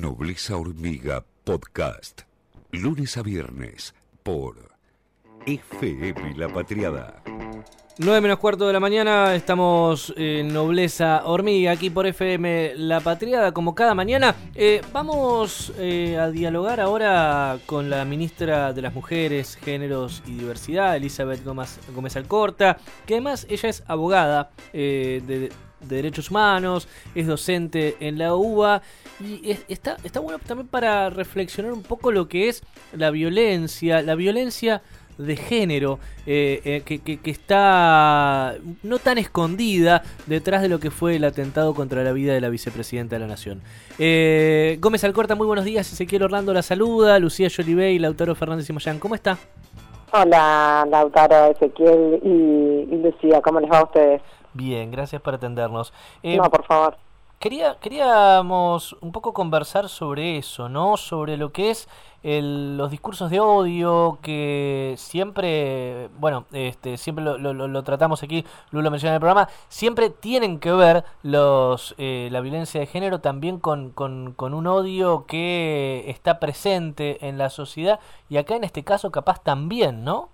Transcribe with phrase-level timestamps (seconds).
[0.00, 2.22] Nobleza Hormiga Podcast.
[2.70, 4.56] Lunes a viernes por
[5.44, 7.22] FM La Patriada.
[7.98, 13.52] 9 menos cuarto de la mañana, estamos en Nobleza Hormiga, aquí por FM La Patriada,
[13.52, 14.34] como cada mañana.
[14.54, 20.96] Eh, vamos eh, a dialogar ahora con la ministra de las Mujeres, Géneros y Diversidad,
[20.96, 25.52] Elizabeth Gómez, Gómez Alcorta, que además ella es abogada eh, de,
[25.82, 28.82] de Derechos Humanos, es docente en la UBA
[29.20, 34.02] y es- está, está bueno también para reflexionar un poco lo que es la violencia,
[34.02, 34.82] la violencia
[35.18, 40.90] de género eh, eh, que, que- que está no tan escondida detrás de lo que
[40.90, 43.60] fue el atentado contra la vida de la vicepresidenta de la Nación.
[43.98, 45.92] Eh, Gómez Alcorta, muy buenos días.
[45.92, 47.18] Ezequiel Orlando la saluda.
[47.18, 48.98] Lucía Yolibey, Lautaro Fernández y Moyán.
[48.98, 49.36] ¿Cómo está?
[50.12, 54.22] Hola, Lautaro, Ezequiel y Lucía, ¿cómo les va a ustedes?
[54.54, 55.92] Bien, gracias por atendernos.
[56.22, 56.96] Eh, no, por favor.
[57.38, 60.96] Quería, queríamos un poco conversar sobre eso, ¿no?
[60.96, 61.88] Sobre lo que es
[62.22, 68.44] el- los discursos de odio que siempre, bueno, este, siempre lo, lo- lo- tratamos aquí,
[68.70, 72.86] Lu lo menciona en el programa, siempre tienen que ver los, eh, la violencia de
[72.86, 77.98] género también con, con, con un odio que está presente en la sociedad
[78.30, 80.28] y acá en este caso capaz también, ¿no?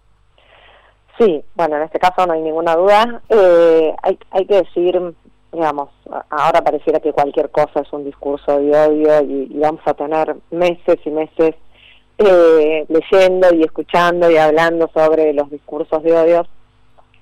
[1.18, 3.20] Sí, bueno, en este caso no hay ninguna duda.
[3.28, 5.14] Eh, hay, hay que decir,
[5.52, 5.90] digamos,
[6.30, 10.36] ahora pareciera que cualquier cosa es un discurso de odio y, y vamos a tener
[10.50, 11.54] meses y meses
[12.18, 16.46] eh, leyendo y escuchando y hablando sobre los discursos de odio.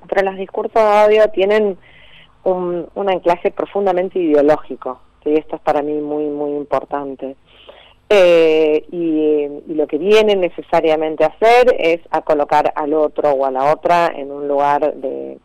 [0.08, 1.78] Pero los discursos de odio tienen
[2.44, 7.36] un, un anclaje profundamente ideológico, y esto es para mí muy, muy importante.
[8.08, 13.44] Eh, y, y lo que vienen necesariamente a hacer es a colocar al otro o
[13.44, 15.38] a la otra en un lugar de,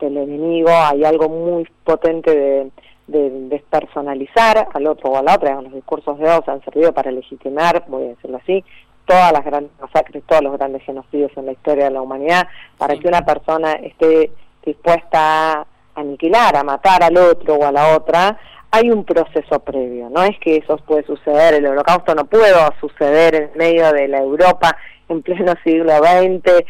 [0.00, 0.68] del enemigo.
[0.70, 2.70] Hay algo muy potente de,
[3.06, 5.60] de despersonalizar al otro o a la otra.
[5.62, 8.64] Los discursos de odio han servido para legitimar, voy a decirlo así,
[9.06, 12.46] todas las grandes masacres, todos los grandes genocidios en la historia de la humanidad,
[12.76, 13.00] para Sí.
[13.00, 14.30] que una persona esté
[14.66, 18.38] dispuesta a aniquilar, a matar al otro o a la otra,
[18.70, 23.34] hay un proceso previo, no es que eso puede suceder, el holocausto no puede suceder
[23.34, 24.76] en medio de la Europa
[25.08, 26.64] en pleno siglo XX,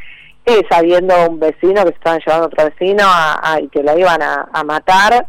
[0.47, 3.99] eh, sabiendo un vecino que se estaban llevando a otro vecino a- y que lo
[3.99, 5.27] iban a, a matar.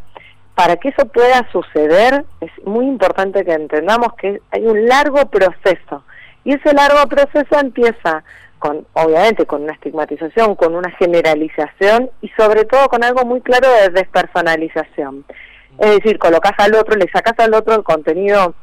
[0.56, 6.04] Para que eso pueda suceder es muy importante que entendamos que hay un largo proceso
[6.44, 8.24] y ese largo proceso empieza
[8.60, 13.70] con, obviamente, con una estigmatización, con una generalización y sobre todo con algo muy claro
[13.72, 15.24] de despersonalización.
[15.80, 18.54] Es decir, colocas al otro, le sacas al otro el contenido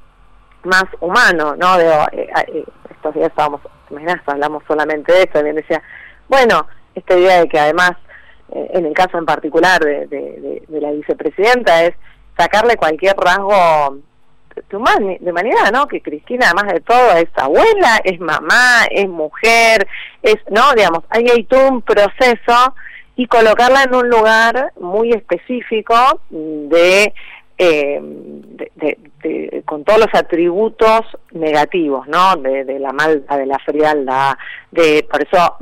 [0.65, 1.79] más humano, ¿no?
[1.79, 3.61] De, eh, eh, estos días estábamos,
[3.91, 5.83] imaginas, hablamos solamente de eso, bien decía,
[6.29, 7.93] bueno, esta idea de que además,
[8.53, 11.95] eh, en el caso en particular de, la vicepresidenta, es
[12.37, 13.99] sacarle cualquier rasgo
[14.55, 15.87] de, humani- de humanidad, ¿no?
[15.87, 19.87] Que Cristina, además de todo, es abuela, es mamá, es mujer,
[20.23, 20.73] es, ¿no?
[20.75, 22.75] Digamos, ahí hay todo un proceso
[23.17, 25.95] y colocarla en un lugar muy específico
[26.31, 27.13] de,
[27.59, 31.01] eh, de, de- de- con todos los atributos
[31.33, 32.37] negativos, ¿no?
[32.37, 34.35] De, de la maldad, de la frialdad,
[34.71, 35.57] de por eso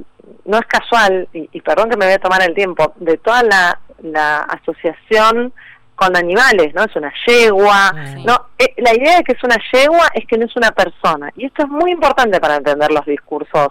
[0.46, 3.42] no es casual y, y perdón que me voy a tomar el tiempo de toda
[3.44, 5.52] la, la asociación
[5.94, 6.82] con animales, ¿no?
[6.82, 8.24] Es una yegua, Sí.
[8.24, 11.30] no, eh, la idea de que es una yegua es que no es una persona
[11.36, 13.68] y esto es muy importante para entender los discursos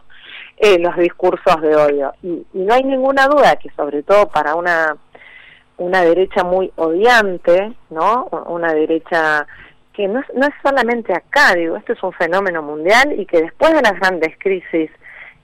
[0.58, 2.14] eh, los discursos de odio.
[2.24, 4.98] Y, y no hay ninguna duda que sobre todo para una,
[5.78, 8.26] una derecha muy odiante, ¿no?
[8.48, 9.48] Una derecha
[9.94, 13.42] que no es, no es solamente acá, digo, este es un fenómeno mundial y que
[13.42, 14.90] después de las grandes crisis,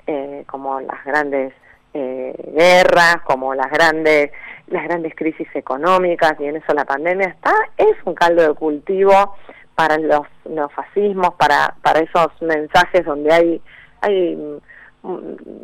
[0.08, 1.54] eh, como las grandes
[1.94, 4.32] eh, guerras, como las grandes
[4.68, 9.36] las grandes crisis económicas y en eso la pandemia está, es un caldo de cultivo
[9.76, 13.62] para los neofascismos, para, para esos mensajes donde hay,
[14.02, 14.60] hay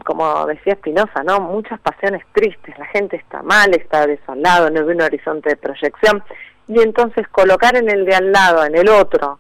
[0.05, 1.39] como decía Espinosa, ¿no?
[1.41, 6.23] Muchas pasiones tristes, la gente está mal, está desolado, no ve un horizonte de proyección,
[6.67, 9.39] y entonces colocar en el de al lado, en el otro,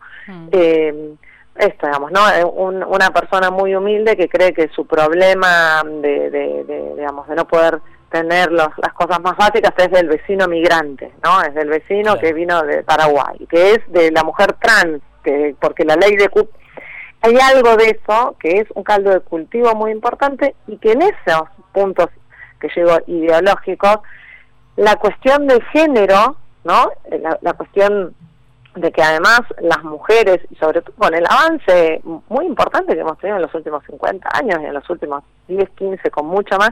[0.51, 1.13] eh,
[1.55, 2.29] esto, digamos, ¿no?
[2.29, 7.27] Eh, Un- una persona muy humilde que cree que su problema de, de, de, digamos,
[7.29, 7.79] de no poder
[8.11, 11.41] tener los, las cosas más básicas es del vecino migrante, ¿no?
[11.41, 12.19] Es del vecino Claro.
[12.19, 16.29] que vino de Paraguay, que es de la mujer trans, que porque la ley de
[17.25, 21.01] hay algo de eso que es un caldo de cultivo muy importante y que en
[21.01, 22.07] esos puntos
[22.59, 23.99] que llego ideológicos,
[24.75, 26.91] la cuestión del género, ¿no?
[27.09, 28.13] La, la cuestión
[28.75, 33.17] de que además las mujeres, y sobre todo con el avance muy importante que hemos
[33.17, 36.71] tenido en los últimos 50 años y en los últimos 10, 15 con mucho más,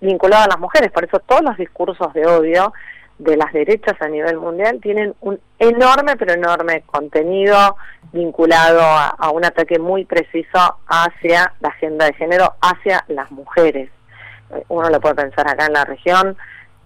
[0.00, 0.90] vinculado a las mujeres.
[0.92, 2.72] Por eso todos los discursos de odio
[3.20, 7.76] de las derechas a nivel mundial tienen un enorme, pero enorme contenido
[8.12, 13.90] vinculado a, un ataque muy preciso hacia la agenda de género, hacia las mujeres.
[14.68, 16.36] Uno lo puede pensar acá en la región,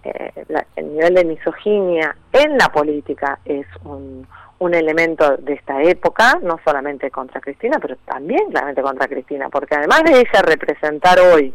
[0.03, 0.31] eh,
[0.75, 4.27] el nivel de misoginia en la política es un,
[4.59, 9.75] un elemento de esta época, no solamente contra Cristina, pero también claramente contra Cristina, porque
[9.75, 11.53] además de ella representar hoy,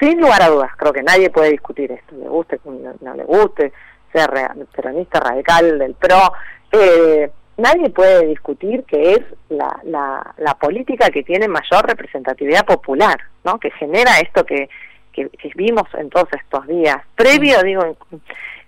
[0.00, 3.24] sin lugar a dudas, creo que nadie puede discutir esto, le guste, no, no le
[3.24, 3.72] guste,
[4.16, 6.32] sea peronista radical del PRO,
[6.72, 13.18] eh, nadie puede discutir que es la, la, la, política que tiene mayor representatividad popular,
[13.44, 13.58] ¿no?
[13.58, 14.68] que genera esto que,
[15.12, 17.96] que, vimos en todos estos días, previo, digo,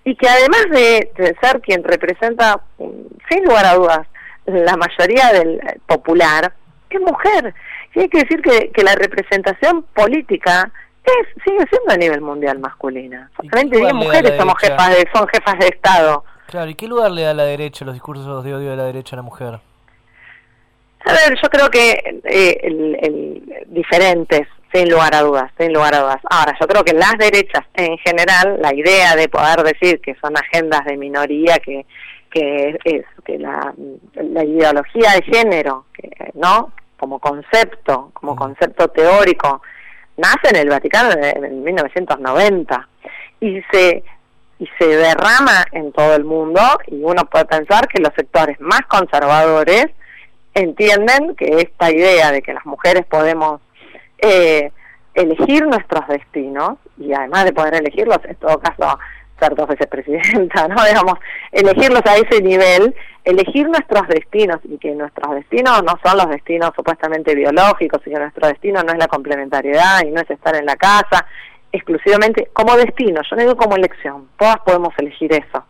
[0.05, 2.61] y que además de, ser quien representa,
[3.29, 4.07] sin lugar a dudas,
[4.47, 6.53] la mayoría del popular,
[6.89, 7.55] es mujer.
[7.95, 10.73] Y hay que decir que, que la representación política
[11.09, 13.31] es, sigue siendo a nivel mundial masculina.
[13.37, 16.25] Solamente 10 mujeres somos jefas de, son jefas de Estado.
[16.47, 18.85] Claro, ¿y qué lugar le da a la derecha los discursos de odio de la
[18.85, 19.61] derecha a la mujer?
[21.05, 26.01] A ver, yo creo que eh, el, diferentes, sin lugar a dudas, sin lugar a
[26.01, 26.19] dudas.
[26.31, 30.37] Ahora, yo creo que las derechas en general, la idea de poder decir que son
[30.37, 31.87] agendas de minoría, que,
[32.31, 33.73] que es que la,
[34.15, 36.73] la ideología de género, que, ¿no?
[36.99, 39.63] Como concepto, como concepto teórico,
[40.19, 42.89] nace en el Vaticano en 1990
[43.41, 44.05] y se
[44.61, 48.81] y se derrama en todo el mundo y uno puede pensar que los sectores más
[48.89, 49.87] conservadores
[50.53, 53.61] entienden que esta idea de que las mujeres podemos
[54.19, 54.73] eh,
[55.15, 58.99] elegir nuestros destinos y además de poder elegirlos, en todo caso
[59.39, 60.85] ser dos veces presidenta, ¿no?
[60.85, 61.15] Digamos,
[61.53, 62.95] elegirlos a ese nivel,
[63.25, 68.19] elegir nuestros destinos y que nuestros destinos no son los destinos supuestamente biológicos y que
[68.19, 71.27] nuestro destino no es la complementariedad y no es estar en la casa
[71.73, 75.65] exclusivamente como destino, yo no digo como elección, todas podemos elegir eso.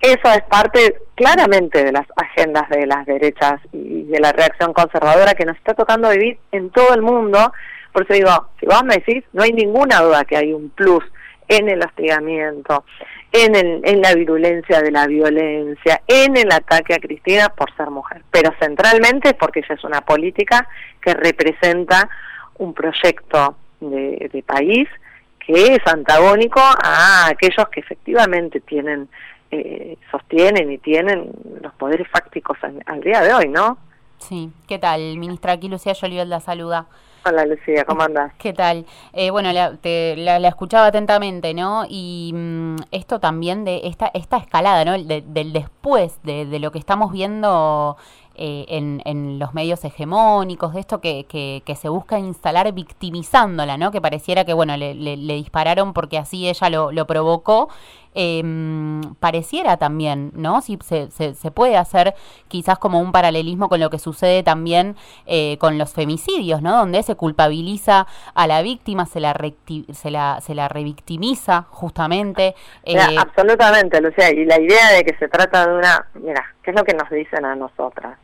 [0.00, 5.34] Eso es parte claramente de las agendas de las derechas y de la reacción conservadora
[5.34, 7.52] que nos está tocando vivir en todo el mundo.
[7.92, 8.30] Por eso digo,
[8.60, 11.04] si vos me decís, no hay ninguna duda que hay un plus
[11.48, 12.84] en el hostigamiento,
[13.32, 17.90] en, el, en la virulencia de la violencia, en el ataque a Cristina por ser
[17.90, 20.68] mujer, pero centralmente porque ella es una política
[21.00, 22.08] que representa
[22.58, 24.88] un proyecto de, de país
[25.48, 29.08] que es antagónico a aquellos que efectivamente tienen,
[29.50, 33.78] eh, sostienen y tienen los poderes fácticos al, día de hoy, ¿no?
[34.18, 35.16] Sí, ¿qué tal?
[35.16, 36.86] Ministra, aquí Lucía Jolivet la saluda.
[37.28, 38.32] Hola Lucía, ¿cómo andas?
[38.38, 38.86] ¿Qué tal?
[39.12, 41.84] Eh, bueno, la, te, la, escuchaba atentamente, ¿no?
[41.86, 44.92] Y mm, esto también de esta, esta escalada, ¿no?
[44.92, 47.98] del después de, de, lo que estamos viendo
[48.34, 53.90] eh, en, en, los medios hegemónicos, de esto que, que, se busca instalar victimizándola, ¿no?
[53.90, 57.68] Que pareciera que, bueno, le, le, dispararon porque así ella lo, lo provocó.
[58.20, 58.42] Eh,
[59.20, 60.60] pareciera también, ¿no?
[60.60, 62.14] Si se, se, se, puede hacer
[62.48, 66.76] quizás como un paralelismo con lo que sucede también eh, con los femicidios, ¿no?
[66.76, 69.36] Donde se culpabiliza a la víctima, se la,
[69.92, 72.56] se la, se la revictimiza justamente.
[72.82, 74.32] Eh, absolutamente, Lucía.
[74.32, 77.08] Y la idea de que se trata de una, mira, ¿qué es lo que nos
[77.10, 78.18] dicen a nosotras?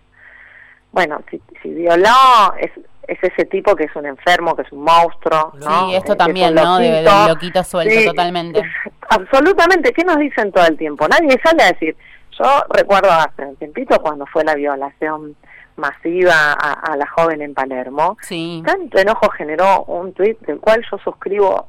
[0.94, 2.70] bueno, si, si violó es,
[3.08, 5.88] es ese tipo que es un enfermo, que es un monstruo, ¿no?
[5.88, 6.78] Sí, esto también, ¿no?
[6.78, 8.62] De, loquito suelto, totalmente.
[9.08, 11.06] Absolutamente, ¿qué nos dicen todo el tiempo?
[11.08, 11.96] Nadie sale a decir,
[12.38, 15.36] yo recuerdo hace un tiempito cuando fue la violación
[15.76, 18.62] masiva a, la joven en Palermo, sí.
[18.64, 21.66] tanto enojo generó un tuit del cual yo suscribo,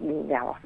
[0.00, 0.58] digamos,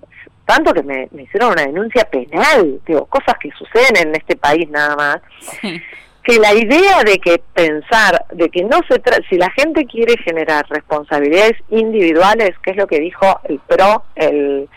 [0.47, 4.69] tanto que me, me hicieron una denuncia penal, digo, cosas que suceden en este país
[4.71, 5.21] nada más.
[5.61, 5.81] Sí
[6.23, 10.67] que la idea de que pensar, de que no se si la gente quiere generar
[10.69, 14.69] responsabilidades individuales, que es lo que dijo el PRO el,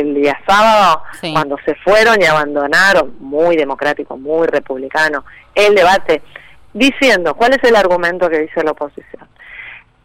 [0.00, 6.22] el día sábado, cuando se fueron y abandonaron, muy democrático, muy republicano, el debate,
[6.72, 9.28] diciendo, ¿cuál es el argumento que dice la oposición?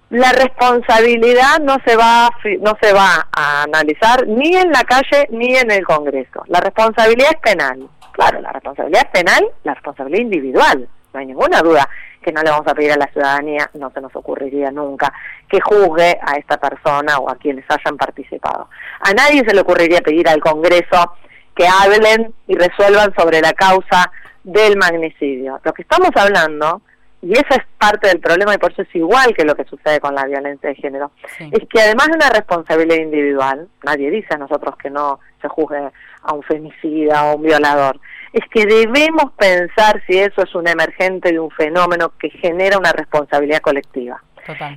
[0.09, 2.29] La responsabilidad no se va
[2.61, 6.43] no se va a analizar ni en la calle ni en el Congreso.
[6.47, 11.87] La responsabilidad es penal Claro, la responsabilidad penal, la responsabilidad individual, no hay ninguna duda
[12.27, 15.13] que no le vamos a pedir a la ciudadanía, no se nos ocurriría nunca,
[15.47, 18.69] que juzgue a esta persona o a quienes hayan participado.
[18.99, 21.13] A nadie se le ocurriría pedir al Congreso
[21.55, 24.11] que hablen y resuelvan sobre la causa
[24.43, 25.61] del magnicidio.
[25.63, 26.81] Lo que estamos hablando,
[27.21, 30.01] y esa es parte del problema y por eso es igual que lo que sucede
[30.01, 34.37] con la violencia de género, es que además de una responsabilidad individual, nadie dice a
[34.37, 35.91] nosotros que no se juzgue
[36.23, 38.01] a un femicida o un violador.
[38.37, 42.91] Es que debemos pensar si eso es un emergente de un fenómeno que genera una
[42.91, 44.21] responsabilidad colectiva.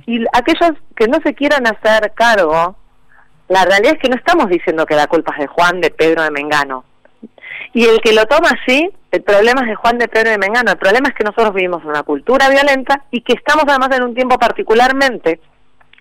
[0.07, 2.75] Y aquellos que no se quieran hacer cargo,
[3.47, 6.23] la realidad es que no estamos diciendo que la culpa es de Juan, de Pedro,
[6.23, 6.85] de Mengano.
[7.73, 10.71] Y el que lo toma así, el problema es de Juan de Pedro y Mengano.
[10.71, 14.15] El problema es que nosotros vivimos una cultura violenta y que estamos además en un
[14.15, 15.39] tiempo particularmente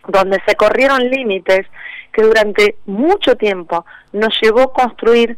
[0.09, 1.67] donde se corrieron límites
[2.13, 5.37] que durante mucho tiempo nos llevó a construir,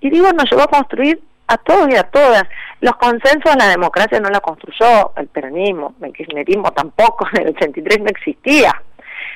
[0.00, 2.44] y digo nos llevó a construir a todos y a todas.
[2.80, 8.00] Los consensos la democracia no la construyó el peronismo, el kirchnerismo tampoco, en el 83
[8.00, 8.82] no existía.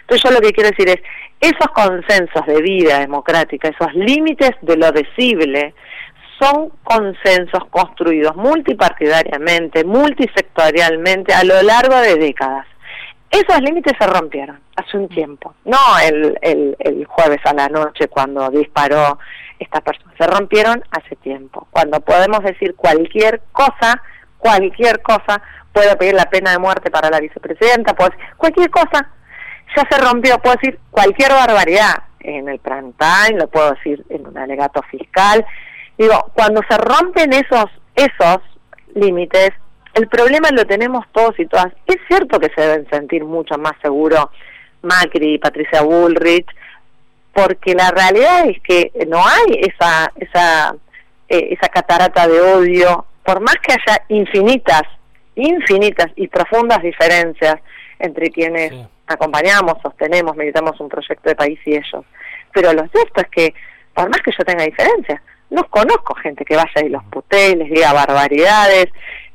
[0.03, 1.03] Entonces yo lo que quiero decir es,
[1.41, 5.75] esos consensos de vida democrática, esos límites de lo decible,
[6.41, 12.67] son consensos construidos multipartidariamente, multisectorialmente a lo largo de décadas.
[13.35, 18.07] Esos límites se rompieron hace un tiempo, no el, el, el jueves a la noche
[18.09, 19.19] cuando disparó
[19.59, 24.01] esta persona, se rompieron hace tiempo, cuando podemos decir cualquier cosa,
[24.39, 29.11] cualquier cosa, puedo pedir la pena de muerte para la vicepresidenta, puedo decir cualquier cosa,
[29.77, 34.27] ya se rompió, puedo decir cualquier barbaridad en el prime time, lo puedo decir en
[34.27, 35.45] un alegato fiscal,
[35.97, 38.39] Digo, cuando se rompen esos, esos
[38.95, 39.51] límites,
[39.95, 41.73] el problema lo tenemos todos y todas.
[41.87, 44.27] Es cierto que se deben sentir mucho más seguros
[44.83, 46.47] Macri y Patricia Bullrich,
[47.33, 50.75] porque la realidad es que no hay esa, esa,
[51.29, 54.83] eh, esa catarata de odio, por más que haya infinitas,
[55.35, 57.57] infinitas y profundas diferencias
[57.99, 58.73] entre quienes
[59.07, 62.05] acompañamos, sostenemos, meditamos un proyecto de país y ellos.
[62.53, 63.55] Pero lo cierto es que,
[63.95, 65.21] por más que yo tenga diferencias,
[65.51, 68.87] no conozco gente que vaya y los putee, les diga barbaridades,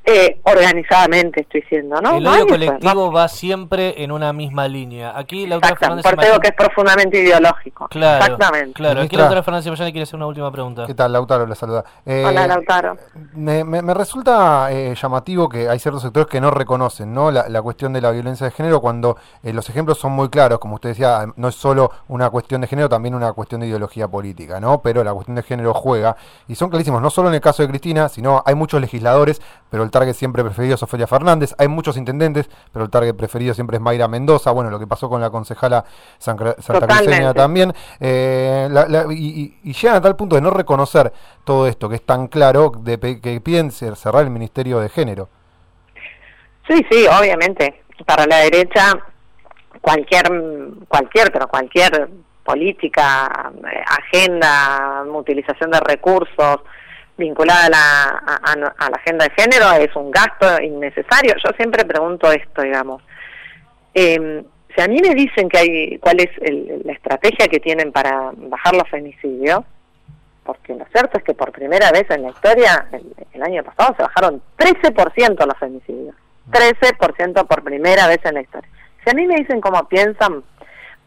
[0.09, 2.17] eh, organizadamente estoy diciendo, ¿no?
[2.17, 5.17] El odio colectivo va siempre en una misma línea.
[5.17, 7.87] Aquí la autora Fernández por digo que es profundamente ideológico.
[7.89, 8.73] Claro, Exactamente.
[8.73, 10.85] Claro, aquí la autora Fernández Mayani quiere hacer una última pregunta.
[10.85, 11.45] ¿Qué tal, Lautaro?
[11.45, 11.83] La saluda.
[12.05, 12.97] Eh, Hola, Lautaro.
[13.33, 17.31] Me, me, resulta eh, llamativo que hay ciertos sectores que no reconocen ¿no?
[17.31, 20.59] La, la cuestión de la violencia de género cuando eh, los ejemplos son muy claros,
[20.59, 24.07] como usted decía, no es solo una cuestión de género, también una cuestión de ideología
[24.07, 24.81] política, ¿no?
[24.81, 26.15] Pero la cuestión de género juega
[26.47, 29.83] y son clarísimos, no solo en el caso de Cristina, sino hay muchos legisladores, pero
[29.83, 31.53] el target siempre preferido es Ofelia Fernández.
[31.57, 34.51] Hay muchos intendentes, pero el target preferido siempre es Mayra Mendoza.
[34.51, 35.83] Bueno, lo que pasó con la concejala
[36.17, 37.73] Santa Cruceña también.
[37.99, 38.69] Eh,
[39.11, 41.11] y, llegan a tal punto de no reconocer
[41.43, 45.29] todo esto, que es tan claro, de que piden cerrar el Ministerio de Género.
[46.67, 47.83] Sí, sí, obviamente.
[48.05, 48.97] Para la derecha,
[49.81, 50.23] cualquier,
[50.87, 52.09] cualquier, pero cualquier
[52.43, 56.61] política, eh, agenda, utilización de recursos,
[57.19, 61.35] vinculada a la, a, la agenda de género es un gasto innecesario.
[61.35, 63.03] Yo siempre pregunto esto, digamos.
[63.93, 64.43] Eh,
[64.75, 66.29] si a mí me dicen que hay cuál es
[66.85, 69.61] la estrategia que tienen para bajar los femicidios,
[70.43, 72.87] porque lo cierto es que por primera vez en la historia,
[73.33, 76.15] el, año pasado se bajaron 13% los femicidios.
[76.51, 78.69] 13% por primera vez en la historia.
[79.03, 80.43] Si a mí me dicen cómo piensan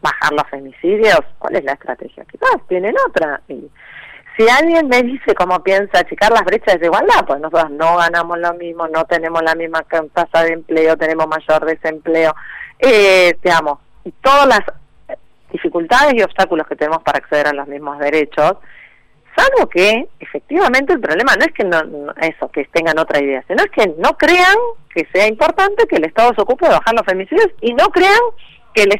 [0.01, 2.25] bajar los femicidios, ¿cuál es la estrategia?
[2.25, 3.41] Quizás tienen otra.
[3.47, 3.69] Y
[4.37, 8.39] si alguien me dice cómo piensa achicar las brechas de igualdad, pues nosotros no ganamos
[8.39, 12.35] lo mismo, no tenemos la misma tasa de empleo, tenemos mayor desempleo,
[12.79, 13.79] eh, digamos,
[14.21, 14.61] todas las
[15.51, 18.55] dificultades y obstáculos que tenemos para acceder a los mismos derechos,
[19.35, 21.79] salvo que efectivamente el problema no es que no,
[22.21, 24.57] eso, que tengan otra idea, sino es que no crean
[24.93, 28.19] que sea importante que el Estado se ocupe de bajar los femicidios y no crean
[28.73, 28.91] que el,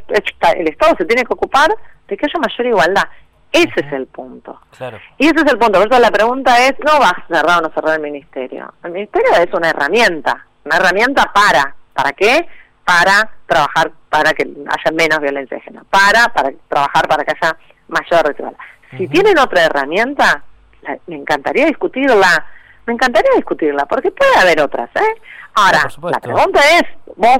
[0.57, 1.73] el Estado se tiene que ocupar
[2.07, 3.03] de que haya mayor igualdad.
[3.53, 4.59] Ese es el punto.
[5.19, 5.79] Y ese es el punto.
[5.79, 8.73] Por eso la pregunta es, no va a cerrar o no cerrar el ministerio.
[8.83, 12.47] El ministerio es una herramienta, una herramienta para, ¿para qué?
[12.83, 17.57] Para trabajar para que haya menos violencia de género, para, para trabajar para que haya
[17.87, 18.59] mayor desigualdad.
[18.97, 20.43] Si tienen otra herramienta,
[21.07, 22.45] me encantaría discutirla,
[22.85, 25.21] me encantaría discutirla, porque puede haber otras, ¿eh?
[25.55, 26.83] Ahora, la pregunta es,
[27.15, 27.39] vos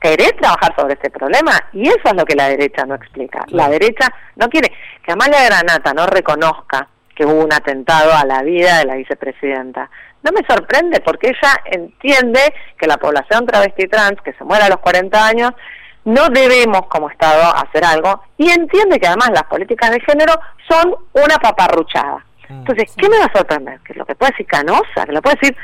[0.00, 3.44] querés trabajar sobre este problema y eso es lo que la derecha no explica.
[3.48, 4.72] La derecha no quiere
[5.02, 9.90] que Amalia Granata no reconozca que hubo un atentado a la vida de la vicepresidenta.
[10.22, 12.40] No me sorprende porque ella entiende
[12.78, 15.52] que la población travesti trans que se muere a los 40 años
[16.04, 20.34] no debemos como Estado hacer algo y entiende que además las políticas de género
[20.68, 22.24] son una paparruchada.
[22.48, 23.80] Mm, Entonces, ¿qué me va a sorprender?
[23.80, 25.56] Que lo que puede decir Canosa, que lo puede decir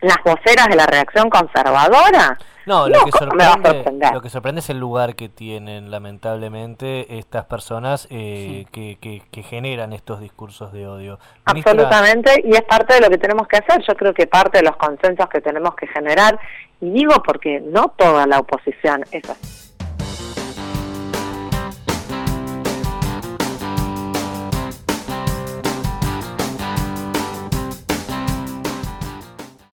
[0.00, 2.38] las voceras de la reacción conservadora.
[2.66, 8.06] No, lo, que sorprende, lo que sorprende es el lugar que tienen, lamentablemente, estas personas
[8.10, 11.18] eh, que, que, generan estos discursos de odio.
[11.46, 13.82] Absolutamente, y es parte de lo que tenemos que hacer.
[13.88, 16.38] Yo creo que parte de los consensos que tenemos que generar,
[16.80, 19.69] y digo porque no toda la oposición es así